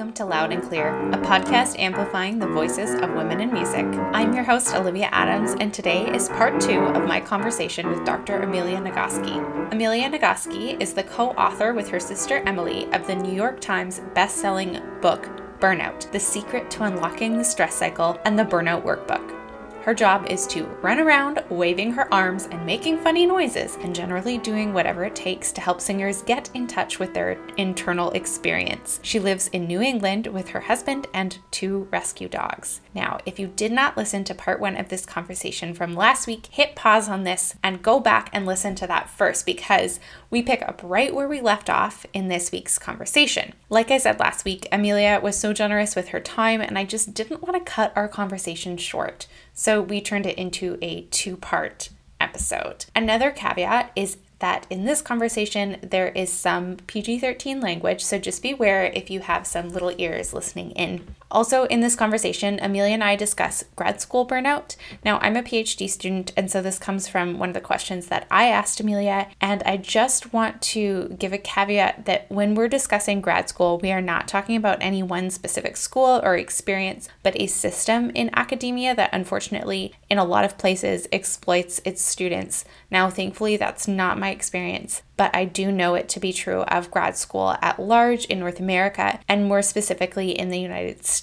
[0.00, 3.84] welcome to Loud and Clear, a podcast amplifying the voices of women in music.
[4.14, 8.40] I'm your host, Olivia Adams, and today is part two of my conversation with Dr.
[8.40, 9.36] Amelia Nagoski.
[9.70, 14.00] Amelia Nagoski is the co author with her sister Emily of the New York Times
[14.14, 15.28] best-selling book,
[15.60, 19.39] Burnout The Secret to Unlocking the Stress Cycle and the Burnout Workbook.
[19.82, 24.36] Her job is to run around waving her arms and making funny noises, and generally
[24.36, 29.00] doing whatever it takes to help singers get in touch with their internal experience.
[29.02, 32.82] She lives in New England with her husband and two rescue dogs.
[32.94, 36.46] Now, if you did not listen to part one of this conversation from last week,
[36.46, 40.60] hit pause on this and go back and listen to that first because we pick
[40.60, 43.54] up right where we left off in this week's conversation.
[43.70, 47.14] Like I said last week, Amelia was so generous with her time, and I just
[47.14, 49.26] didn't want to cut our conversation short.
[49.54, 51.90] So we turned it into a two part
[52.20, 52.86] episode.
[52.94, 58.42] Another caveat is that in this conversation there is some PG 13 language, so just
[58.42, 61.14] beware if you have some little ears listening in.
[61.30, 64.74] Also, in this conversation, Amelia and I discuss grad school burnout.
[65.04, 68.26] Now, I'm a PhD student, and so this comes from one of the questions that
[68.30, 69.28] I asked Amelia.
[69.40, 73.92] And I just want to give a caveat that when we're discussing grad school, we
[73.92, 78.94] are not talking about any one specific school or experience, but a system in academia
[78.96, 82.64] that unfortunately, in a lot of places, exploits its students.
[82.90, 86.90] Now, thankfully, that's not my experience, but I do know it to be true of
[86.90, 91.19] grad school at large in North America, and more specifically in the United States,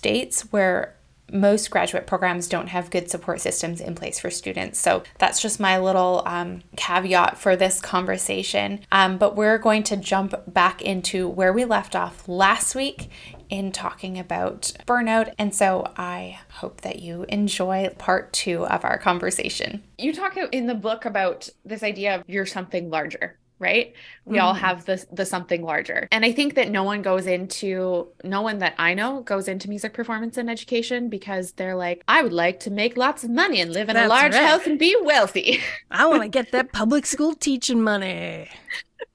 [0.52, 0.98] where
[1.31, 4.80] most graduate programs don't have good support systems in place for students.
[4.80, 8.80] So that's just my little um, caveat for this conversation.
[8.92, 13.09] Um, but we're going to jump back into where we left off last week
[13.50, 15.34] in talking about burnout.
[15.38, 19.84] And so I hope that you enjoy part two of our conversation.
[19.98, 23.94] You talk in the book about this idea of you're something larger right?
[24.25, 24.45] We mm-hmm.
[24.45, 26.08] all have the the something larger.
[26.11, 29.69] And i think that no one goes into no one that i know goes into
[29.69, 33.61] music performance and education because they're like i would like to make lots of money
[33.61, 34.45] and live in That's a large right.
[34.47, 35.59] house and be wealthy.
[35.91, 38.50] I want to get that public school teaching money.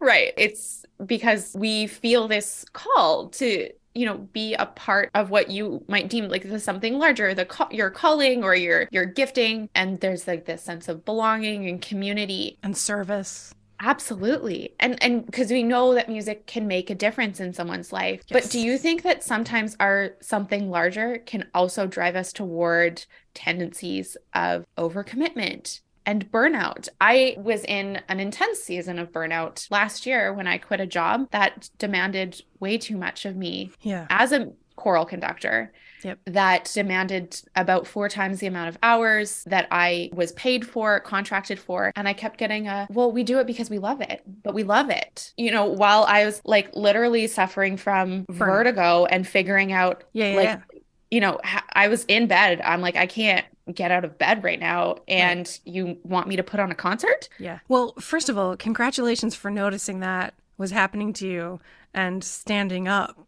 [0.01, 0.33] Right.
[0.37, 5.85] It's because we feel this call to you know be a part of what you
[5.87, 9.69] might deem like the something larger the your calling or your your gifting.
[9.77, 12.59] And there's like this sense of belonging and community.
[12.65, 14.75] And service Absolutely.
[14.79, 18.23] And and because we know that music can make a difference in someone's life.
[18.29, 18.45] Yes.
[18.45, 23.05] But do you think that sometimes our something larger can also drive us toward
[23.35, 26.89] tendencies of overcommitment and burnout?
[27.01, 31.29] I was in an intense season of burnout last year when I quit a job
[31.33, 34.07] that demanded way too much of me yeah.
[34.11, 36.19] as a choral conductor yep.
[36.27, 41.59] that demanded about four times the amount of hours that I was paid for, contracted
[41.59, 41.93] for.
[41.97, 44.63] And I kept getting a, well, we do it because we love it, but we
[44.63, 45.33] love it.
[45.37, 48.37] You know, while I was like literally suffering from Burn.
[48.37, 50.61] vertigo and figuring out, yeah, yeah like, yeah.
[51.11, 51.41] you know,
[51.73, 52.61] I was in bed.
[52.63, 55.61] I'm like, I can't get out of bed right now and right.
[55.65, 57.29] you want me to put on a concert?
[57.39, 57.61] Yeah.
[57.69, 61.61] Well, first of all, congratulations for noticing that was happening to you
[61.95, 63.27] and standing up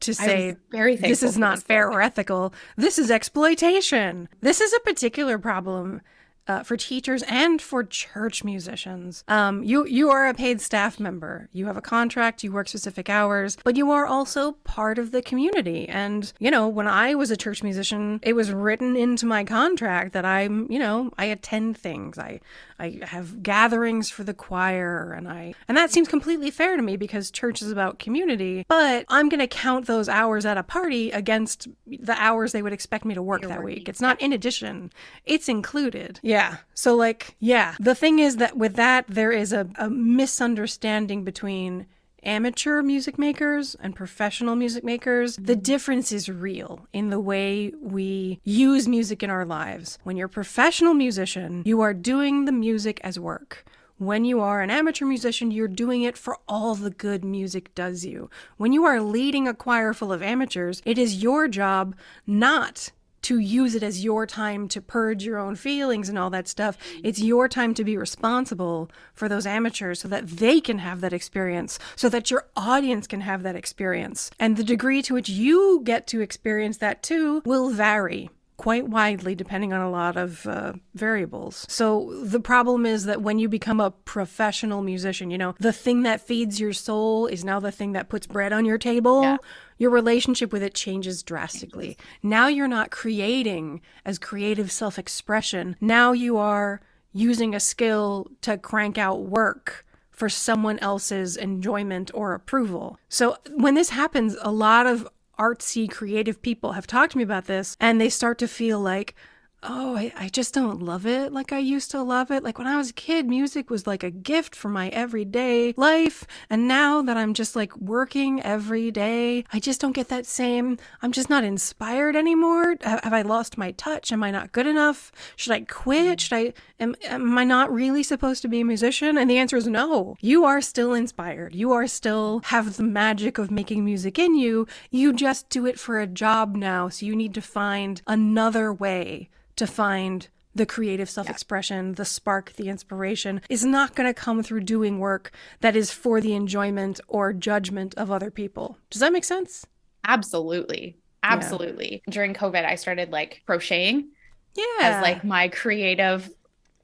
[0.00, 0.56] to say
[0.96, 2.52] this is not fair or ethical.
[2.76, 4.28] This is exploitation.
[4.40, 6.00] This is a particular problem
[6.48, 9.24] uh, for teachers and for church musicians.
[9.28, 11.48] Um, you you are a paid staff member.
[11.52, 12.44] You have a contract.
[12.44, 15.88] You work specific hours, but you are also part of the community.
[15.88, 20.12] And you know, when I was a church musician, it was written into my contract
[20.12, 22.18] that I'm, you know, I attend things.
[22.18, 22.40] I
[22.78, 26.96] I have gatherings for the choir, and I and that seems completely fair to me
[26.96, 28.64] because church is about community.
[28.68, 32.72] But I'm going to count those hours at a party against the hours they would
[32.72, 33.76] expect me to work You're that working.
[33.78, 33.88] week.
[33.88, 34.92] It's not in addition;
[35.24, 36.20] it's included.
[36.22, 36.56] Yeah.
[36.74, 37.74] So, like, yeah.
[37.80, 41.86] The thing is that with that, there is a, a misunderstanding between
[42.22, 48.40] amateur music makers and professional music makers, the difference is real in the way we
[48.44, 49.98] use music in our lives.
[50.04, 53.64] When you're a professional musician, you are doing the music as work.
[53.98, 58.04] When you are an amateur musician, you're doing it for all the good music does
[58.04, 58.28] you.
[58.58, 61.96] When you are leading a choir full of amateurs, it is your job
[62.26, 62.90] not
[63.26, 66.78] to use it as your time to purge your own feelings and all that stuff.
[67.02, 71.12] It's your time to be responsible for those amateurs so that they can have that
[71.12, 74.30] experience, so that your audience can have that experience.
[74.38, 79.34] And the degree to which you get to experience that too will vary quite widely
[79.34, 81.66] depending on a lot of uh, variables.
[81.68, 86.02] So the problem is that when you become a professional musician, you know, the thing
[86.02, 89.22] that feeds your soul is now the thing that puts bread on your table.
[89.22, 89.36] Yeah.
[89.78, 91.98] Your relationship with it changes drastically.
[92.22, 95.76] Now you're not creating as creative self expression.
[95.80, 96.80] Now you are
[97.12, 102.98] using a skill to crank out work for someone else's enjoyment or approval.
[103.10, 105.06] So when this happens, a lot of
[105.38, 109.14] artsy, creative people have talked to me about this, and they start to feel like,
[109.62, 112.42] oh, I, I just don't love it like I used to love it.
[112.42, 116.26] Like when I was a kid, music was like a gift for my everyday life.
[116.48, 120.78] And now that I'm just like working every day, I just don't get that same,
[121.02, 122.76] I'm just not inspired anymore.
[122.82, 124.12] Have I lost my touch?
[124.12, 125.10] Am I not good enough?
[125.36, 126.18] Should I quit?
[126.18, 126.20] Mm.
[126.20, 129.18] Should I, am, am I not really supposed to be a musician?
[129.18, 130.16] And the answer is no.
[130.20, 131.54] You are still inspired.
[131.54, 134.66] You are still have the magic of making music in you.
[134.90, 136.88] You just do it for a job now.
[136.88, 141.94] So you need to find another way to find the creative self expression, yeah.
[141.96, 145.30] the spark, the inspiration is not going to come through doing work
[145.60, 148.78] that is for the enjoyment or judgment of other people.
[148.90, 149.66] Does that make sense?
[150.06, 150.96] Absolutely.
[151.22, 152.02] Absolutely.
[152.06, 152.12] Yeah.
[152.12, 154.08] During COVID, I started like crocheting.
[154.54, 154.64] Yeah.
[154.80, 156.30] As like my creative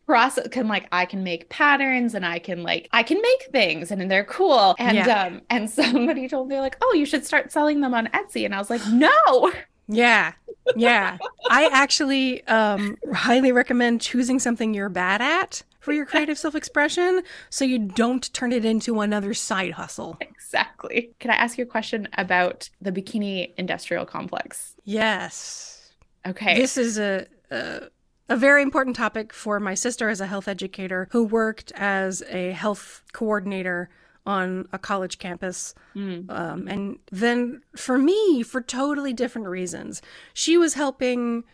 [0.05, 3.91] process can like I can make patterns and I can like I can make things
[3.91, 4.75] and they're cool.
[4.79, 5.25] And yeah.
[5.25, 8.55] um and somebody told me like, "Oh, you should start selling them on Etsy." And
[8.55, 9.53] I was like, "No."
[9.93, 10.33] Yeah.
[10.77, 11.19] Yeah.
[11.51, 17.23] I actually um, highly recommend choosing something you're bad at for your creative self expression
[17.51, 20.17] so you don't turn it into another side hustle.
[20.21, 21.11] Exactly.
[21.19, 24.77] Can I ask you a question about the bikini industrial complex?
[24.85, 25.93] Yes.
[26.27, 26.57] Okay.
[26.57, 27.89] This is a, a
[28.29, 32.53] a very important topic for my sister as a health educator who worked as a
[32.53, 33.91] health coordinator
[34.25, 35.75] on a college campus.
[35.97, 36.31] Mm.
[36.31, 40.01] Um, and then for me, for totally different reasons,
[40.33, 41.45] she was helping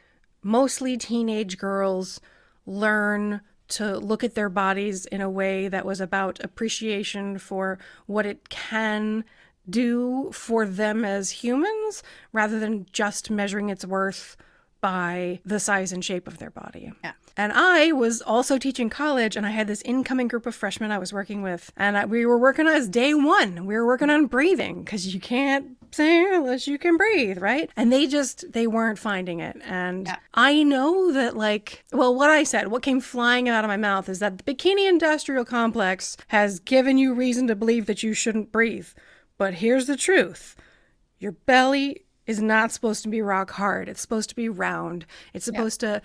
[0.42, 2.20] mostly teenage girls
[2.66, 8.26] learn to look at their bodies in a way that was about appreciation for what
[8.26, 9.24] it can
[9.68, 14.36] do for them as humans rather than just measuring its worth
[14.80, 16.92] by the size and shape of their body.
[17.02, 17.12] Yeah.
[17.36, 20.98] And I was also teaching college, and I had this incoming group of freshmen I
[20.98, 23.64] was working with, and I, we were working on as day one.
[23.64, 27.70] We were working on breathing because you can't sing unless you can breathe, right?
[27.76, 29.56] And they just they weren't finding it.
[29.64, 30.16] And yeah.
[30.34, 34.08] I know that, like, well, what I said, what came flying out of my mouth
[34.08, 38.50] is that the bikini industrial complex has given you reason to believe that you shouldn't
[38.50, 38.88] breathe.
[39.36, 40.56] But here's the truth:
[41.18, 43.88] your belly is not supposed to be rock hard.
[43.88, 45.06] It's supposed to be round.
[45.34, 45.94] It's supposed yeah.
[45.94, 46.02] to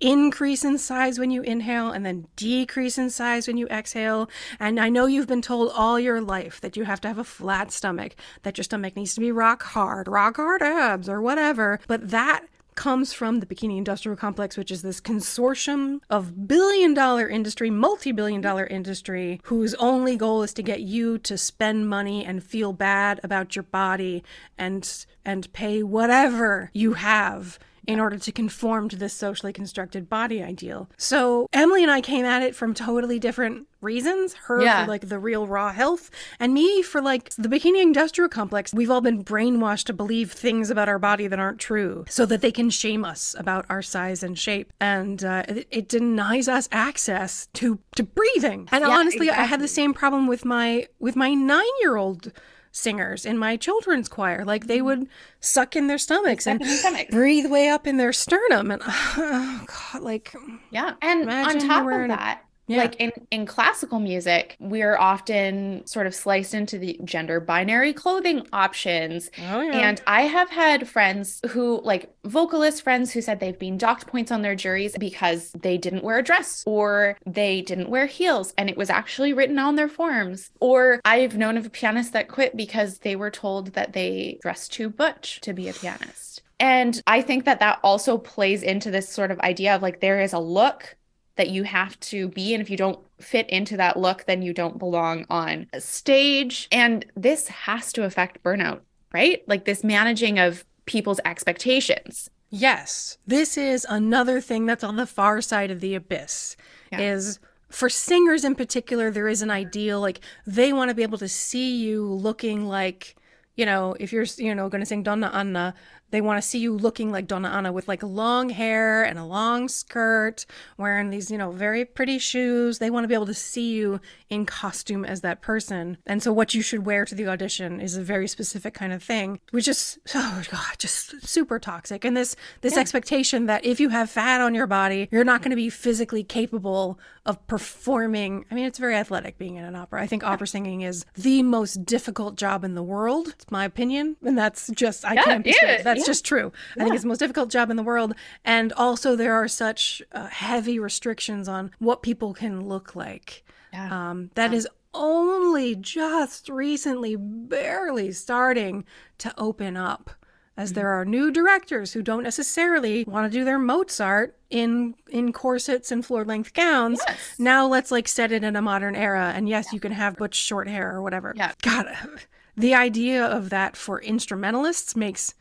[0.00, 4.30] increase in size when you inhale and then decrease in size when you exhale.
[4.58, 7.24] And I know you've been told all your life that you have to have a
[7.24, 11.80] flat stomach, that your stomach needs to be rock hard, rock hard abs, or whatever.
[11.86, 12.46] But that
[12.78, 18.12] comes from the Bikini Industrial Complex, which is this consortium of billion dollar industry, multi
[18.12, 22.72] billion dollar industry, whose only goal is to get you to spend money and feel
[22.72, 24.22] bad about your body
[24.56, 30.42] and and pay whatever you have in order to conform to this socially constructed body
[30.42, 30.90] ideal.
[30.98, 34.34] So Emily and I came at it from totally different reasons.
[34.34, 34.84] Her yeah.
[34.84, 38.74] for like the real raw health, and me for like the bikini industrial complex.
[38.74, 42.42] We've all been brainwashed to believe things about our body that aren't true, so that
[42.42, 46.68] they can shame us about our size and shape, and uh, it, it, denies us
[46.70, 48.68] access to to breathing.
[48.70, 49.44] And yeah, honestly, exactly.
[49.44, 52.32] I had the same problem with my with my nine year old
[52.72, 54.44] singers in my children's choir.
[54.44, 55.08] Like they would
[55.40, 57.08] suck in their stomachs and stomach.
[57.10, 58.70] breathe way up in their sternum.
[58.70, 60.34] And oh God, like
[60.70, 60.94] yeah.
[61.02, 62.78] And on top of that, yeah.
[62.78, 68.46] Like in, in classical music, we're often sort of sliced into the gender binary clothing
[68.52, 69.30] options.
[69.50, 69.88] Oh, yeah.
[69.88, 74.30] And I have had friends who, like vocalist friends, who said they've been docked points
[74.30, 78.68] on their juries because they didn't wear a dress or they didn't wear heels and
[78.68, 80.50] it was actually written on their forms.
[80.60, 84.72] Or I've known of a pianist that quit because they were told that they dressed
[84.72, 86.42] too butch to be a pianist.
[86.60, 90.20] And I think that that also plays into this sort of idea of like there
[90.20, 90.96] is a look
[91.38, 92.52] that you have to be.
[92.52, 96.68] And if you don't fit into that look, then you don't belong on a stage.
[96.70, 98.80] And this has to affect burnout,
[99.12, 99.42] right?
[99.48, 102.28] Like this managing of people's expectations.
[102.50, 103.18] Yes.
[103.26, 106.56] This is another thing that's on the far side of the abyss
[106.92, 107.00] yeah.
[107.00, 107.38] is
[107.70, 111.28] for singers in particular there is an ideal like they want to be able to
[111.28, 113.14] see you looking like
[113.56, 115.74] you know if you're you know going to sing Donna Anna
[116.10, 119.24] they want to see you looking like Donna Anna with like long hair and a
[119.24, 120.46] long skirt,
[120.76, 122.78] wearing these, you know, very pretty shoes.
[122.78, 124.00] They want to be able to see you
[124.30, 125.98] in costume as that person.
[126.06, 129.02] And so what you should wear to the audition is a very specific kind of
[129.02, 132.04] thing, which is oh god, just super toxic.
[132.04, 132.80] And this this yeah.
[132.80, 136.24] expectation that if you have fat on your body, you're not going to be physically
[136.24, 138.46] capable of performing.
[138.50, 140.02] I mean, it's very athletic being in an opera.
[140.02, 143.28] I think opera singing is the most difficult job in the world.
[143.28, 146.10] It's my opinion, and that's just I yeah, can't be yeah, that's yeah.
[146.12, 146.52] just true.
[146.76, 148.14] I think it's the most difficult job in the world,
[148.44, 153.44] and also there are such uh, heavy restrictions on what people can look like.
[153.72, 154.10] Yeah.
[154.10, 158.84] Um, that is only just recently, barely starting
[159.18, 160.10] to open up
[160.58, 165.32] as there are new directors who don't necessarily want to do their Mozart in in
[165.32, 167.00] corsets and floor length gowns.
[167.06, 167.18] Yes.
[167.38, 169.74] Now let's like set it in a modern era and yes, yeah.
[169.74, 171.32] you can have butch short hair or whatever.
[171.36, 171.52] Yeah.
[171.62, 171.86] God,
[172.56, 175.34] the idea of that for instrumentalists makes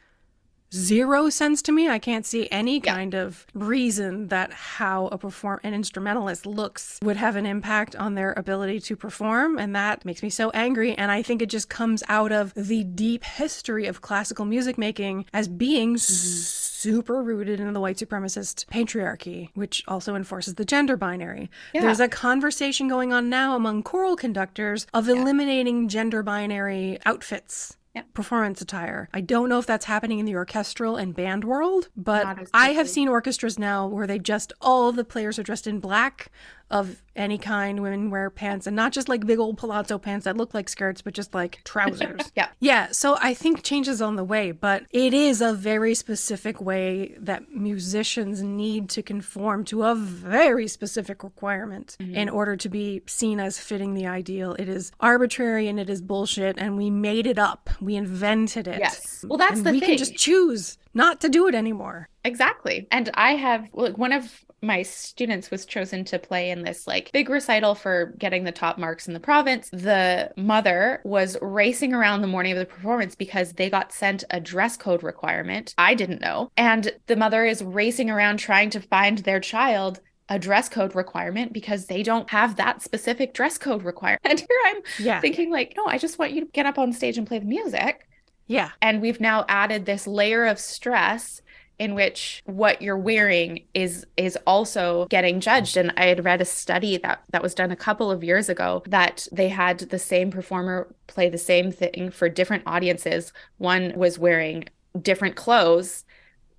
[0.73, 1.87] zero sense to me.
[1.87, 2.93] I can't see any yeah.
[2.93, 8.15] kind of reason that how a perform an instrumentalist looks would have an impact on
[8.15, 11.69] their ability to perform and that makes me so angry and I think it just
[11.69, 15.97] comes out of the deep history of classical music making as being mm-hmm.
[15.97, 21.49] super rooted in the white supremacist patriarchy which also enforces the gender binary.
[21.73, 21.81] Yeah.
[21.81, 27.77] There's a conversation going on now among choral conductors of eliminating gender binary outfits
[28.13, 29.09] performance attire.
[29.13, 32.89] I don't know if that's happening in the orchestral and band world, but I have
[32.89, 36.31] seen orchestras now where they just all the players are dressed in black
[36.69, 37.81] of any kind.
[37.81, 41.01] Women wear pants and not just like big old palazzo pants that look like skirts,
[41.01, 42.31] but just like trousers.
[42.35, 42.49] yeah.
[42.59, 42.89] Yeah.
[42.91, 47.15] So I think change is on the way, but it is a very specific way
[47.19, 52.15] that musicians need to conform to a very specific requirement mm-hmm.
[52.15, 54.55] in order to be seen as fitting the ideal.
[54.59, 57.69] It is arbitrary and it is bullshit, and we made it up.
[57.81, 58.79] We invented it.
[58.79, 59.25] Yes.
[59.27, 59.89] Well, that's and the we thing.
[59.89, 62.09] We can just choose not to do it anymore.
[62.23, 62.87] Exactly.
[62.91, 67.11] And I have like one of my students was chosen to play in this like
[67.11, 69.69] big recital for getting the top marks in the province.
[69.71, 74.39] The mother was racing around the morning of the performance because they got sent a
[74.39, 75.75] dress code requirement.
[75.77, 76.51] I didn't know.
[76.57, 79.99] And the mother is racing around trying to find their child
[80.29, 84.21] a dress code requirement because they don't have that specific dress code requirement.
[84.27, 85.21] And here I'm yeah.
[85.21, 87.45] thinking like, no, I just want you to get up on stage and play the
[87.45, 88.07] music.
[88.47, 88.71] Yeah.
[88.81, 91.41] And we've now added this layer of stress
[91.79, 95.77] in which what you're wearing is is also getting judged.
[95.77, 98.83] And i had read a study that that was done a couple of years ago
[98.87, 103.31] that they had the same performer play the same thing for different audiences.
[103.57, 104.65] One was wearing
[104.99, 106.03] different clothes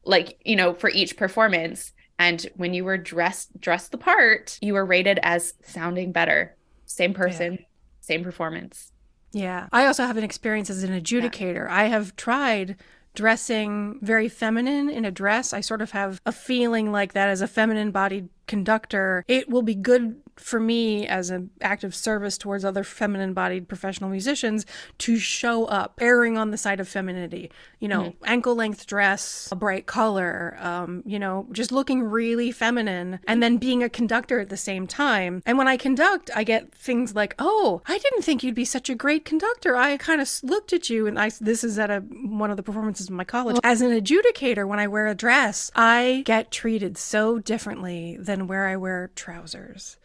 [0.04, 1.92] like you know for each performance.
[2.20, 6.56] And when you were dressed dressed the part you were rated as sounding better.
[6.86, 7.66] Same person yeah.
[8.00, 8.92] same performance.
[9.32, 9.68] Yeah.
[9.72, 11.66] I also have an experience as an adjudicator.
[11.66, 11.76] Yeah.
[11.76, 12.76] i have tried
[13.18, 15.52] dressing very feminine in a dress.
[15.52, 19.24] I sort of have a feeling like that as a feminine bodied conductor.
[19.28, 23.68] It will be good for me as an act of service towards other feminine bodied
[23.68, 24.64] professional musicians
[24.98, 27.50] to show up erring on the side of femininity
[27.80, 28.24] you know mm-hmm.
[28.24, 33.56] ankle length dress a bright color um, you know just looking really feminine and then
[33.56, 37.34] being a conductor at the same time and when i conduct i get things like
[37.38, 40.88] oh i didn't think you'd be such a great conductor i kind of looked at
[40.88, 43.80] you and i this is at a one of the performances of my college as
[43.80, 48.76] an adjudicator when i wear a dress i get treated so differently than where i
[48.76, 49.96] wear trousers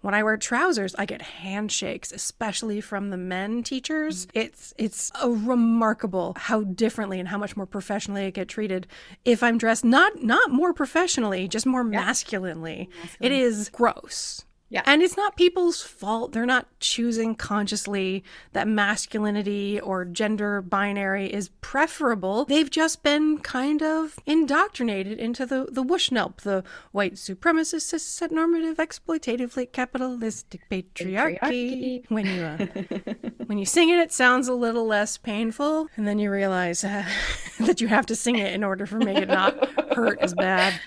[0.00, 4.28] when I wear trousers, I get handshakes, especially from the men teachers.
[4.32, 8.86] It's it's a remarkable how differently and how much more professionally I get treated
[9.24, 12.00] if I'm dressed not not more professionally, just more yeah.
[12.00, 12.88] masculinely.
[13.02, 13.32] Masculine.
[13.32, 14.44] It is gross.
[14.70, 14.82] Yeah.
[14.84, 16.32] And it's not people's fault.
[16.32, 18.22] They're not choosing consciously
[18.52, 22.44] that masculinity or gender binary is preferable.
[22.44, 28.76] They've just been kind of indoctrinated into the, the wushnelp, the white supremacist, cis normative,
[28.76, 31.38] exploitatively capitalistic patriarchy.
[31.40, 32.10] patriarchy.
[32.10, 36.18] When you uh, when you sing it, it sounds a little less painful, and then
[36.18, 37.04] you realize uh,
[37.60, 40.78] that you have to sing it in order for make it not hurt as bad.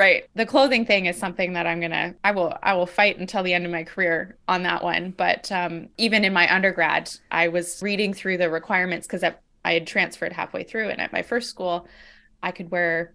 [0.00, 0.24] Right.
[0.34, 3.42] The clothing thing is something that I'm going to I will I will fight until
[3.42, 7.48] the end of my career on that one, but um, even in my undergrad, I
[7.48, 11.50] was reading through the requirements cuz I had transferred halfway through and at my first
[11.50, 11.86] school,
[12.42, 13.12] I could wear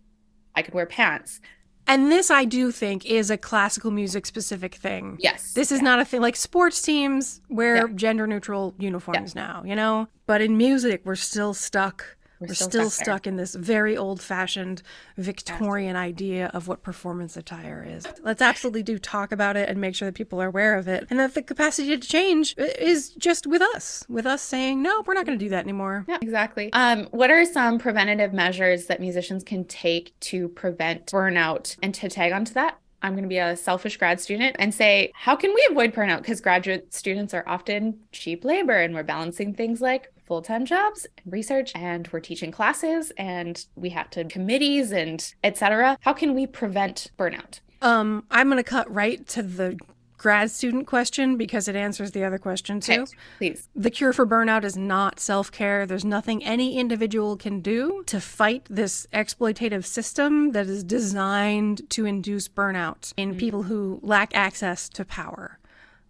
[0.53, 1.41] I could wear pants.
[1.87, 5.17] And this, I do think, is a classical music specific thing.
[5.19, 5.53] Yes.
[5.53, 5.85] This is yeah.
[5.85, 7.93] not a thing like sports teams wear yeah.
[7.95, 9.41] gender neutral uniforms yeah.
[9.41, 10.07] now, you know?
[10.27, 12.17] But in music, we're still stuck
[12.49, 14.81] we're, still, still stuck, stuck in this very old fashioned
[15.17, 18.07] Victorian idea of what performance attire is.
[18.23, 21.07] Let's absolutely do talk about it and make sure that people are aware of it
[21.09, 25.13] and that the capacity to change is just with us, with us saying, no, we're
[25.13, 26.05] not going to do that anymore.
[26.07, 26.71] Yeah, exactly.
[26.73, 31.77] Um, what are some preventative measures that musicians can take to prevent burnout?
[31.81, 35.11] And to tag onto that, I'm going to be a selfish grad student and say,
[35.13, 36.17] how can we avoid burnout?
[36.17, 41.05] Because graduate students are often cheap labor and we're balancing things like full time jobs
[41.17, 45.97] and research, and we're teaching classes, and we have to committees and etc.
[46.01, 47.59] How can we prevent burnout?
[47.81, 49.77] Um, I'm going to cut right to the
[50.17, 53.01] grad student question because it answers the other question too.
[53.01, 53.69] Okay, please.
[53.75, 55.85] The cure for burnout is not self care.
[55.85, 62.05] There's nothing any individual can do to fight this exploitative system that is designed to
[62.05, 63.39] induce burnout in mm-hmm.
[63.39, 65.59] people who lack access to power.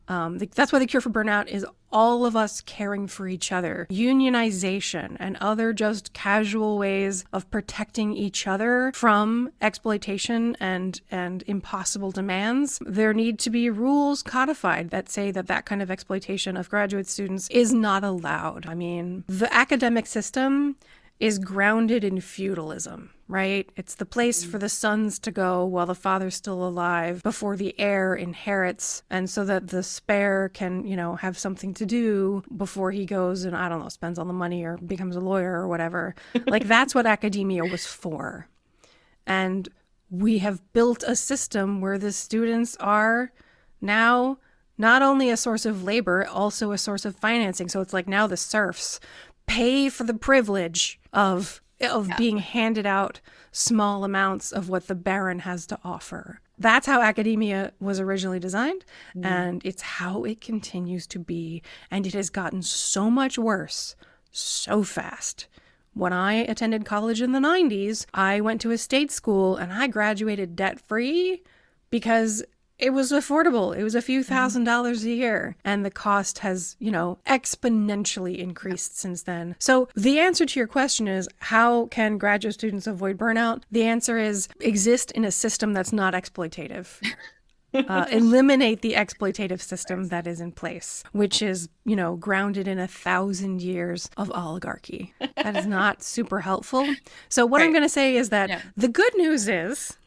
[0.07, 3.87] Um, that's why the cure for burnout is all of us caring for each other.
[3.89, 12.11] Unionization and other just casual ways of protecting each other from exploitation and and impossible
[12.11, 12.79] demands.
[12.85, 17.07] There need to be rules codified that say that that kind of exploitation of graduate
[17.07, 18.65] students is not allowed.
[18.67, 20.75] I mean, the academic system
[21.19, 23.69] is grounded in feudalism, right?
[23.75, 24.51] It's the place mm.
[24.51, 29.29] for the sons to go while the father's still alive before the heir inherits, and
[29.29, 33.55] so that the spare can, you know, have something to do before he goes and,
[33.55, 36.15] I don't know, spends all the money or becomes a lawyer or whatever.
[36.47, 38.47] like, that's what academia was for.
[39.25, 39.69] And
[40.09, 43.31] we have built a system where the students are
[43.81, 44.37] now
[44.77, 47.69] not only a source of labor, also a source of financing.
[47.69, 48.99] So it's like now the serfs
[49.47, 52.17] pay for the privilege of of yeah.
[52.17, 53.19] being handed out
[53.51, 56.39] small amounts of what the baron has to offer.
[56.57, 58.85] That's how academia was originally designed,
[59.15, 59.25] mm.
[59.25, 61.61] and it's how it continues to be.
[61.91, 63.95] And it has gotten so much worse
[64.31, 65.47] so fast.
[65.93, 69.87] When I attended college in the 90s, I went to a state school and I
[69.87, 71.41] graduated debt free
[71.89, 72.43] because
[72.77, 73.75] it was affordable.
[73.75, 74.65] It was a few 1000 mm-hmm.
[74.65, 75.55] dollars a year.
[75.63, 79.55] And the cost has, you know, exponentially increased since then.
[79.59, 83.63] So the answer to your question is how can graduate students avoid burnout?
[83.71, 86.87] The answer is exist in a system that's not exploitative.
[87.89, 92.79] Uh, eliminate the exploitative system that is in place, which is, you know, grounded in
[92.79, 95.13] a thousand years of oligarchy.
[95.35, 96.87] That is not super helpful.
[97.27, 97.65] So, what right.
[97.65, 98.61] I'm going to say is that yeah.
[98.77, 99.97] the good news is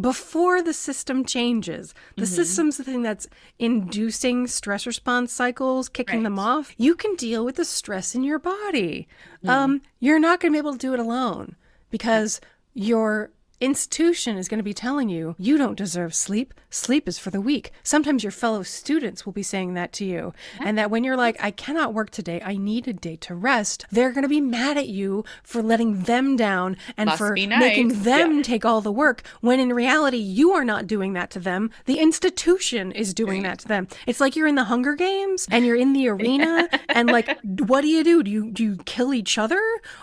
[0.00, 1.94] before the system changes.
[2.16, 2.34] The mm-hmm.
[2.34, 3.26] system's the thing that's
[3.58, 6.24] inducing stress response cycles, kicking right.
[6.24, 6.72] them off.
[6.76, 9.08] You can deal with the stress in your body.
[9.44, 9.48] Mm.
[9.48, 11.56] Um, you're not going to be able to do it alone
[11.90, 12.40] because
[12.74, 16.54] your institution is going to be telling you, you don't deserve sleep.
[16.70, 17.72] Sleep is for the weak.
[17.82, 20.32] Sometimes your fellow students will be saying that to you.
[20.60, 23.84] And that when you're like, I cannot work today, I need a day to rest,
[23.90, 27.58] they're going to be mad at you for letting them down and Must for nice.
[27.58, 28.42] making them yeah.
[28.42, 29.22] take all the work.
[29.40, 31.70] When in reality, you are not doing that to them.
[31.86, 33.88] The institution is doing that to them.
[34.06, 37.80] It's like you're in the Hunger Games and you're in the arena and like, what
[37.80, 38.22] do you do?
[38.22, 39.60] Do you, do you kill each other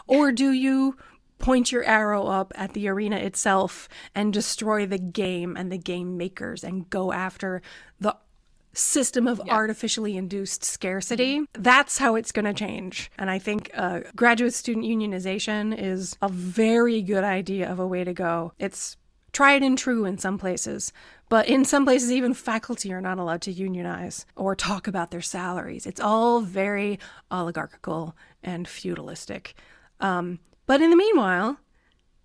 [0.08, 0.98] or do you
[1.40, 6.18] point your arrow up at the arena itself and destroy the game and the game
[6.18, 7.62] makers and go after
[8.00, 8.16] the
[8.74, 9.54] system of yeah.
[9.54, 11.42] artificially induced scarcity.
[11.54, 13.10] That's how it's going to change.
[13.18, 18.04] And I think uh, graduate student unionization is a very good idea of a way
[18.04, 18.54] to go.
[18.60, 18.98] It's
[19.32, 20.94] tried and true in some places,
[21.28, 25.22] but in some places, even faculty are not allowed to unionize or talk about their
[25.22, 25.86] salaries.
[25.86, 27.00] It's all very
[27.32, 29.54] oligarchical and feudalistic.
[30.00, 31.58] Um, but in the meanwhile,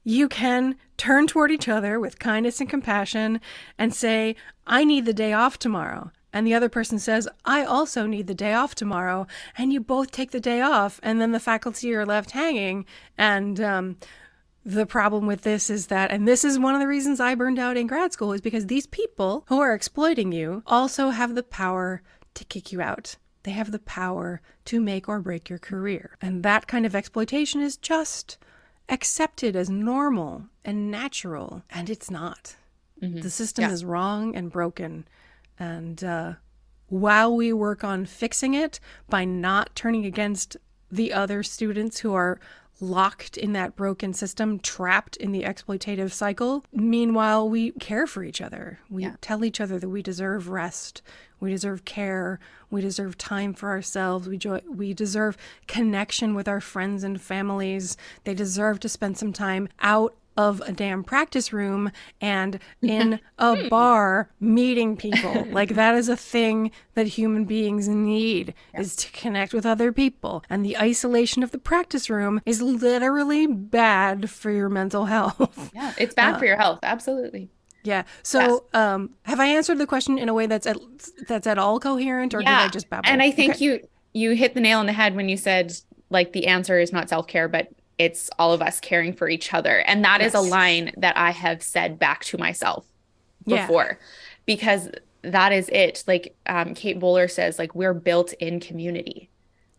[0.05, 3.41] you can turn toward each other with kindness and compassion
[3.79, 4.35] and say,
[4.67, 6.11] I need the day off tomorrow.
[6.33, 9.27] And the other person says, I also need the day off tomorrow.
[9.59, 11.01] And you both take the day off.
[11.03, 12.87] And then the faculty are left hanging.
[13.19, 13.97] And um,
[14.65, 17.59] the problem with this is that, and this is one of the reasons I burned
[17.59, 21.43] out in grad school, is because these people who are exploiting you also have the
[21.43, 22.03] power
[22.35, 23.17] to kick you out.
[23.43, 26.17] They have the power to make or break your career.
[26.21, 28.39] And that kind of exploitation is just
[28.89, 32.57] accepted as normal and natural, and it's not.
[33.03, 33.21] Mm-hmm.
[33.21, 33.71] The system yeah.
[33.73, 35.07] is wrong and broken.
[35.59, 36.35] And uh,
[36.89, 40.57] while we work on fixing it by not turning against
[40.91, 42.41] the other students who are
[42.81, 46.65] locked in that broken system, trapped in the exploitative cycle.
[46.73, 48.81] Meanwhile, we care for each other.
[48.89, 49.17] We yeah.
[49.21, 51.03] tell each other that we deserve rest,
[51.41, 52.39] we deserve care,
[52.71, 57.97] we deserve time for ourselves, we jo- we deserve connection with our friends and families.
[58.25, 63.69] They deserve to spend some time out of a damn practice room and in a
[63.69, 65.45] bar meeting people.
[65.51, 68.81] like that is a thing that human beings need yeah.
[68.81, 70.43] is to connect with other people.
[70.49, 75.71] And the isolation of the practice room is literally bad for your mental health.
[75.75, 76.79] Yeah, it's bad uh, for your health.
[76.83, 77.51] Absolutely.
[77.83, 78.03] Yeah.
[78.23, 78.61] So, yes.
[78.75, 80.77] um, have I answered the question in a way that's at
[81.29, 82.63] that's at all coherent, or yeah.
[82.63, 83.09] did I just babble?
[83.09, 83.65] And I think okay.
[83.65, 85.73] you you hit the nail on the head when you said
[86.11, 89.53] like the answer is not self care, but it's all of us caring for each
[89.53, 89.81] other.
[89.81, 90.31] And that yes.
[90.31, 92.87] is a line that I have said back to myself
[93.47, 94.07] before yeah.
[94.47, 94.89] because
[95.23, 96.05] that is it.
[96.07, 99.29] Like um, Kate Bowler says, like we're built in community.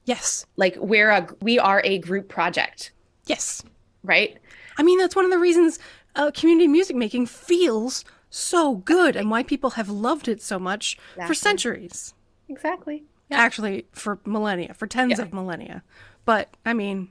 [0.05, 0.45] Yes.
[0.55, 2.91] Like we're a we are a group project.
[3.25, 3.63] Yes.
[4.03, 4.37] Right?
[4.77, 5.79] I mean, that's one of the reasons
[6.15, 10.97] uh, community music making feels so good and why people have loved it so much
[11.11, 11.27] exactly.
[11.27, 12.13] for centuries.
[12.47, 13.03] Exactly.
[13.29, 13.37] Yeah.
[13.37, 15.25] Actually, for millennia, for tens yeah.
[15.25, 15.83] of millennia.
[16.25, 17.09] But I mean,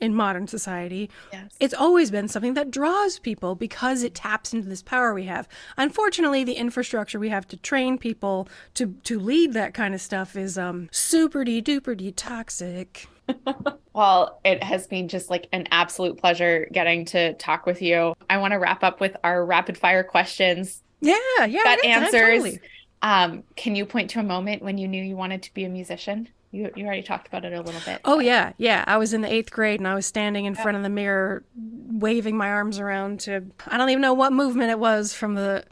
[0.00, 1.10] in modern society.
[1.32, 1.54] Yes.
[1.60, 5.46] It's always been something that draws people because it taps into this power we have.
[5.76, 10.36] Unfortunately, the infrastructure we have to train people to to lead that kind of stuff
[10.36, 13.08] is um super duper toxic.
[13.92, 18.14] well, it has been just like an absolute pleasure getting to talk with you.
[18.28, 20.82] I want to wrap up with our rapid fire questions.
[21.00, 21.16] Yeah,
[21.46, 21.62] yeah.
[21.64, 22.42] That answers.
[22.42, 22.60] Totally.
[23.02, 25.68] Um, can you point to a moment when you knew you wanted to be a
[25.68, 26.28] musician?
[26.52, 28.00] You you already talked about it a little bit.
[28.04, 28.84] Oh yeah, yeah.
[28.86, 30.62] I was in the eighth grade and I was standing in yeah.
[30.62, 34.70] front of the mirror, waving my arms around to I don't even know what movement
[34.70, 35.64] it was from the,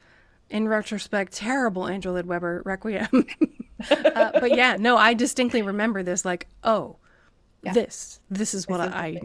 [0.51, 3.09] in retrospect, terrible Andrew Lloyd Webber Requiem.
[3.91, 6.25] uh, but yeah, no, I distinctly remember this.
[6.25, 6.97] Like, oh,
[7.63, 7.73] yeah.
[7.73, 9.21] this this is what this I, I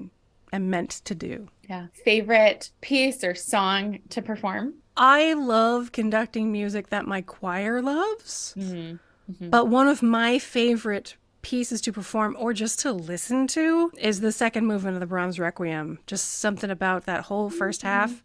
[0.55, 1.47] am meant to do.
[1.69, 1.87] Yeah.
[2.05, 4.75] Favorite piece or song to perform?
[4.95, 8.53] I love conducting music that my choir loves.
[8.57, 8.97] Mm-hmm.
[9.31, 9.49] Mm-hmm.
[9.49, 14.31] But one of my favorite pieces to perform or just to listen to is the
[14.31, 15.99] second movement of the Brahms Requiem.
[16.05, 17.87] Just something about that whole 1st mm-hmm.
[17.87, 18.23] half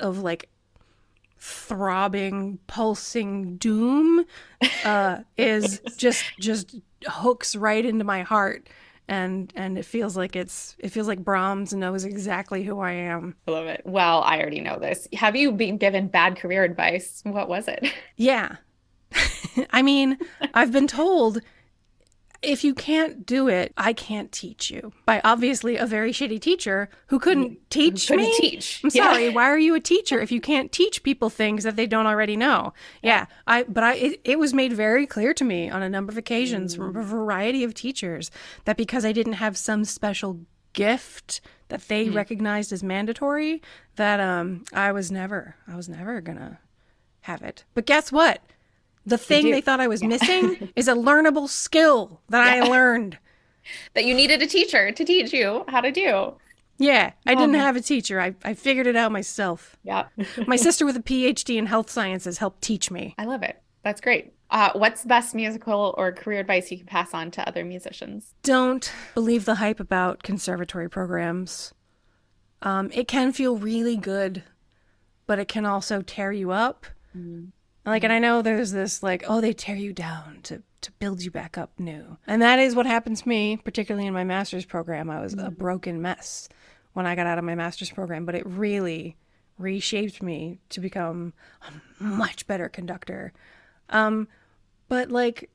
[0.00, 0.48] of like
[1.38, 4.24] throbbing, pulsing doom
[4.84, 8.68] uh, is just just hooks right into my heart
[9.08, 13.36] and and it feels like it's it feels like Brahms knows exactly who I am.
[13.46, 13.82] I love it.
[13.84, 15.06] Well, I already know this.
[15.14, 17.20] Have you been given bad career advice?
[17.24, 17.86] What was it?
[18.16, 18.56] Yeah.
[19.70, 20.18] I mean,
[20.54, 21.40] I've been told
[22.46, 24.92] if you can't do it, I can't teach you.
[25.04, 28.36] By obviously a very shitty teacher who couldn't teach couldn't me.
[28.38, 28.80] Teach.
[28.84, 29.28] I'm sorry.
[29.28, 32.36] Why are you a teacher if you can't teach people things that they don't already
[32.36, 32.72] know?
[33.02, 33.26] Yeah.
[33.46, 33.64] I.
[33.64, 33.94] But I.
[33.94, 36.76] It, it, was made very clear to me on a number of occasions mm.
[36.76, 38.30] from a variety of teachers
[38.64, 40.40] that because I didn't have some special
[40.72, 42.14] gift that they mm.
[42.14, 43.60] recognized as mandatory,
[43.96, 46.60] that um I was never I was never gonna
[47.22, 47.64] have it.
[47.74, 48.40] But guess what?
[49.06, 50.08] The thing they thought I was yeah.
[50.08, 52.64] missing is a learnable skill that yeah.
[52.64, 53.18] I learned.
[53.94, 56.34] That you needed a teacher to teach you how to do.
[56.78, 58.20] Yeah, I didn't have a teacher.
[58.20, 59.76] I, I figured it out myself.
[59.82, 60.08] Yeah.
[60.46, 63.14] My sister with a PhD in health sciences helped teach me.
[63.16, 63.62] I love it.
[63.82, 64.34] That's great.
[64.50, 68.34] Uh, what's the best musical or career advice you can pass on to other musicians?
[68.42, 71.72] Don't believe the hype about conservatory programs.
[72.62, 74.42] Um, it can feel really good,
[75.26, 76.86] but it can also tear you up.
[77.16, 77.52] Mm.
[77.86, 81.22] Like, and I know there's this like, oh, they tear you down to to build
[81.22, 84.64] you back up new, and that is what happened to me, particularly in my master's
[84.64, 85.08] program.
[85.08, 85.54] I was a mm-hmm.
[85.54, 86.48] broken mess
[86.92, 89.16] when I got out of my master's program, but it really
[89.58, 93.32] reshaped me to become a much better conductor.
[93.88, 94.28] Um,
[94.88, 95.50] but like,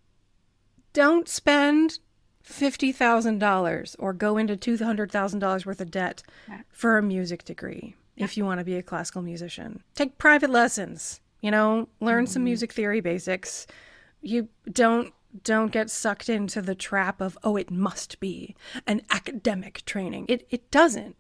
[0.94, 2.00] don't spend
[2.42, 6.24] fifty thousand dollars or go into two hundred thousand dollars worth of debt
[6.72, 9.84] for a music degree if you want to be a classical musician.
[9.96, 12.32] Take private lessons you know learn mm-hmm.
[12.32, 13.68] some music theory basics
[14.22, 18.56] you don't don't get sucked into the trap of oh it must be
[18.88, 21.16] an academic training it it doesn't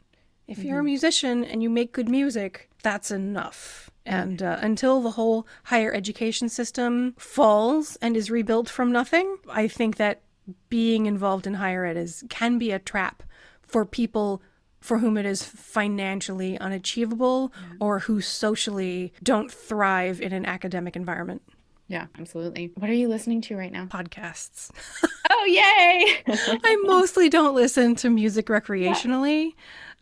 [0.47, 0.67] if mm-hmm.
[0.67, 0.85] you're a mm-hmm.
[0.87, 6.49] musician and you make good music that's enough and uh, until the whole higher education
[6.49, 10.21] system falls and is rebuilt from nothing i think that
[10.69, 13.23] being involved in higher ed is can be a trap
[13.61, 14.41] for people
[14.81, 17.77] for whom it is financially unachievable yeah.
[17.79, 21.41] or who socially don't thrive in an academic environment.
[21.87, 22.71] Yeah, absolutely.
[22.75, 23.85] What are you listening to right now?
[23.85, 24.71] Podcasts.
[25.29, 26.23] oh, yay!
[26.63, 29.51] I mostly don't listen to music recreationally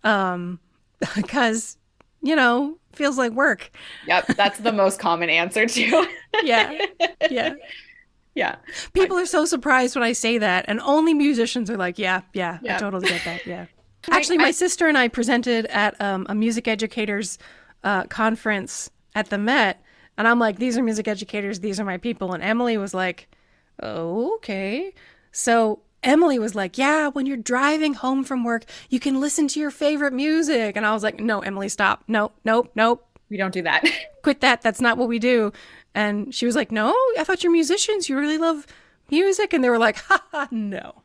[0.03, 0.33] yeah.
[0.33, 0.59] um,
[1.15, 1.77] because,
[2.21, 3.71] you know, feels like work.
[4.07, 6.07] Yep, that's the most common answer too.
[6.43, 6.85] yeah.
[7.29, 7.55] Yeah.
[8.35, 8.55] Yeah.
[8.93, 12.59] People are so surprised when I say that, and only musicians are like, yeah, yeah,
[12.61, 12.75] yeah.
[12.75, 13.45] I totally get that.
[13.45, 13.65] Yeah.
[14.09, 17.37] Actually, my I, sister and I presented at um, a music educators
[17.83, 19.83] uh, conference at the Met,
[20.17, 21.59] and I'm like, "These are music educators.
[21.59, 23.27] These are my people." And Emily was like,
[23.81, 24.93] oh, "Okay."
[25.31, 29.59] So Emily was like, "Yeah, when you're driving home from work, you can listen to
[29.59, 32.03] your favorite music." And I was like, "No, Emily, stop.
[32.07, 33.05] Nope, nope, nope.
[33.29, 33.83] We don't do that.
[34.23, 34.61] Quit that.
[34.61, 35.51] That's not what we do."
[35.93, 38.07] And she was like, "No, I thought you're musicians.
[38.09, 38.65] You really love
[39.11, 41.01] music." And they were like, "Ha ha, no."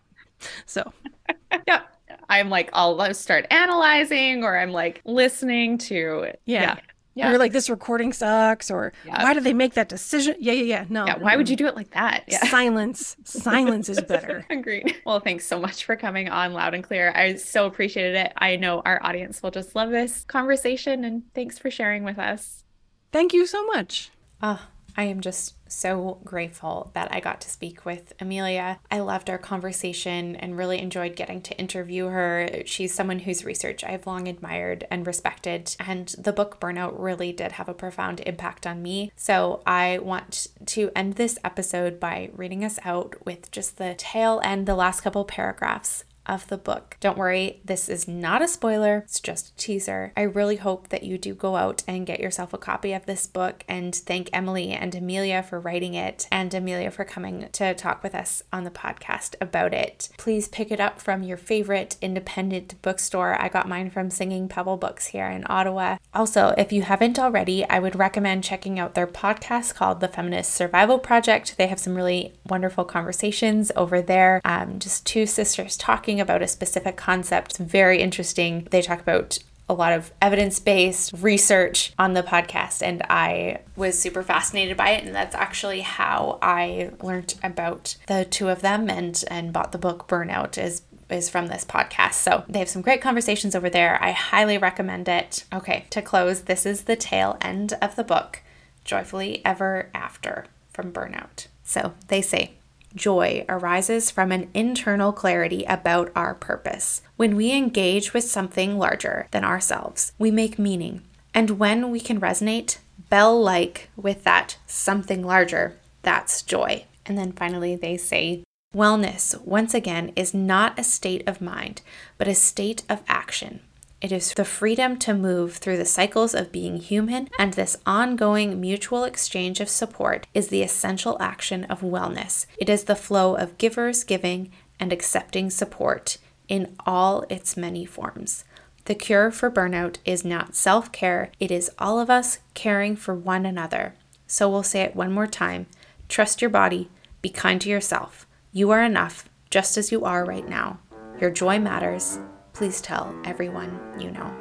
[0.66, 0.92] So,
[1.66, 1.82] yeah.
[2.28, 6.32] I'm like, I'll start analyzing or I'm like listening to.
[6.44, 6.62] Yeah.
[6.62, 6.76] yeah.
[7.16, 7.30] Yeah.
[7.30, 9.22] Or like this recording sucks, or yeah.
[9.22, 10.34] why did they make that decision?
[10.40, 10.84] Yeah, yeah, yeah.
[10.88, 11.06] No.
[11.06, 11.18] Yeah.
[11.18, 12.24] Why would you do it like that?
[12.26, 12.44] Yeah.
[12.46, 13.16] Silence.
[13.22, 14.44] Silence is better.
[14.50, 14.96] Agreed.
[15.06, 17.12] Well, thanks so much for coming on loud and clear.
[17.14, 18.32] I so appreciated it.
[18.36, 22.64] I know our audience will just love this conversation, and thanks for sharing with us.
[23.12, 24.10] Thank you so much.
[24.42, 24.60] Oh,
[24.96, 28.78] I am just so grateful that I got to speak with Amelia.
[28.90, 32.62] I loved our conversation and really enjoyed getting to interview her.
[32.64, 37.52] She's someone whose research I've long admired and respected, and the book Burnout really did
[37.52, 39.12] have a profound impact on me.
[39.16, 44.40] So I want to end this episode by reading us out with just the tail
[44.44, 46.96] end, the last couple paragraphs of the book.
[47.00, 50.12] Don't worry, this is not a spoiler, it's just a teaser.
[50.16, 53.26] I really hope that you do go out and get yourself a copy of this
[53.26, 58.02] book and thank Emily and Amelia for writing it and Amelia for coming to talk
[58.02, 60.08] with us on the podcast about it.
[60.16, 63.40] Please pick it up from your favorite independent bookstore.
[63.40, 65.96] I got mine from Singing Pebble Books here in Ottawa.
[66.12, 70.52] Also, if you haven't already, I would recommend checking out their podcast called The Feminist
[70.52, 71.56] Survival Project.
[71.56, 74.40] They have some really wonderful conversations over there.
[74.44, 75.76] Um, just two sisters
[76.14, 77.52] talking about a specific concept.
[77.52, 78.68] It's very interesting.
[78.70, 83.98] They talk about a lot of evidence based research on the podcast, and I was
[83.98, 85.04] super fascinated by it.
[85.04, 89.78] And that's actually how I learned about the two of them and, and bought the
[89.78, 92.14] book Burnout is is from this podcast.
[92.14, 94.02] So they have some great conversations over there.
[94.02, 95.44] I highly recommend it.
[95.52, 98.40] Okay, to close, this is the tail end of the book,
[98.84, 101.48] Joyfully Ever After from Burnout.
[101.62, 102.52] So they say,
[102.94, 107.02] Joy arises from an internal clarity about our purpose.
[107.16, 111.02] When we engage with something larger than ourselves, we make meaning.
[111.34, 112.78] And when we can resonate
[113.10, 116.84] bell like with that something larger, that's joy.
[117.04, 121.80] And then finally, they say, Wellness, once again, is not a state of mind,
[122.18, 123.60] but a state of action.
[124.04, 128.60] It is the freedom to move through the cycles of being human, and this ongoing
[128.60, 132.44] mutual exchange of support is the essential action of wellness.
[132.58, 138.44] It is the flow of givers giving and accepting support in all its many forms.
[138.84, 143.14] The cure for burnout is not self care, it is all of us caring for
[143.14, 143.94] one another.
[144.26, 145.64] So we'll say it one more time
[146.10, 146.90] trust your body,
[147.22, 148.26] be kind to yourself.
[148.52, 150.78] You are enough, just as you are right now.
[151.22, 152.18] Your joy matters,
[152.54, 154.32] please tell everyone you know.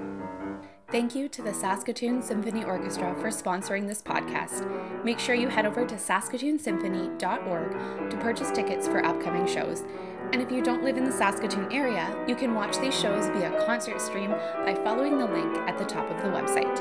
[0.89, 5.03] Thank you to the Saskatoon Symphony Orchestra for sponsoring this podcast.
[5.03, 9.83] Make sure you head over to saskatoonsymphony.org to purchase tickets for upcoming shows.
[10.31, 13.65] And if you don't live in the Saskatoon area, you can watch these shows via
[13.65, 16.79] concert stream by following the link at the top of the website.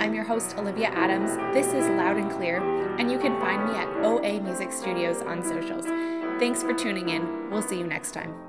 [0.00, 1.36] I'm your host, Olivia Adams.
[1.52, 2.62] This is Loud and Clear,
[2.98, 5.86] and you can find me at OA Music Studios on socials.
[6.38, 7.50] Thanks for tuning in.
[7.50, 8.47] We'll see you next time.